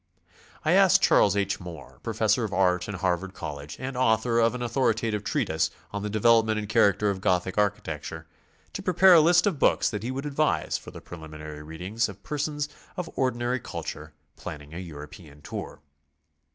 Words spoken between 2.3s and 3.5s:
of Art in Harvard